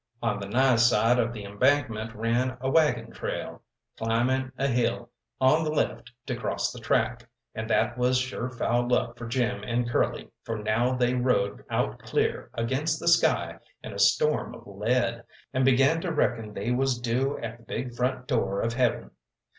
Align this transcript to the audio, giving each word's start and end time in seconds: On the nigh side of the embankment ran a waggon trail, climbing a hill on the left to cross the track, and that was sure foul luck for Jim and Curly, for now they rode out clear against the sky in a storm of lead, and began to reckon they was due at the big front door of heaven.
On 0.23 0.39
the 0.39 0.47
nigh 0.49 0.77
side 0.77 1.19
of 1.19 1.31
the 1.31 1.43
embankment 1.43 2.15
ran 2.15 2.57
a 2.59 2.71
waggon 2.71 3.11
trail, 3.11 3.61
climbing 3.99 4.51
a 4.57 4.65
hill 4.67 5.11
on 5.39 5.63
the 5.63 5.69
left 5.69 6.11
to 6.25 6.35
cross 6.35 6.71
the 6.71 6.79
track, 6.79 7.29
and 7.53 7.69
that 7.69 7.99
was 7.99 8.17
sure 8.17 8.49
foul 8.49 8.87
luck 8.87 9.15
for 9.15 9.27
Jim 9.27 9.61
and 9.61 9.87
Curly, 9.87 10.31
for 10.43 10.57
now 10.57 10.95
they 10.95 11.13
rode 11.13 11.63
out 11.69 11.99
clear 11.99 12.49
against 12.55 12.99
the 12.99 13.07
sky 13.07 13.59
in 13.83 13.93
a 13.93 13.99
storm 13.99 14.55
of 14.55 14.65
lead, 14.65 15.23
and 15.53 15.63
began 15.63 16.01
to 16.01 16.11
reckon 16.11 16.51
they 16.55 16.71
was 16.71 16.99
due 16.99 17.37
at 17.37 17.57
the 17.57 17.63
big 17.63 17.95
front 17.95 18.25
door 18.25 18.59
of 18.59 18.73
heaven. 18.73 19.11